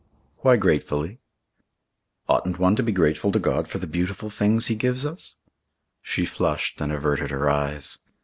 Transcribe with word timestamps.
"Why 0.37 0.57
gratefully?" 0.57 1.19
"Oughtn't 2.27 2.57
one 2.57 2.75
to 2.75 2.81
be 2.81 2.91
grateful 2.91 3.31
to 3.33 3.37
God 3.37 3.67
for 3.67 3.77
the 3.77 3.85
beautiful 3.85 4.31
things 4.31 4.65
He 4.65 4.73
gives 4.73 5.05
us?" 5.05 5.35
She 6.01 6.25
flushed 6.25 6.81
and 6.81 6.91
averted 6.91 7.29
her 7.29 7.47
eyes. 7.47 7.99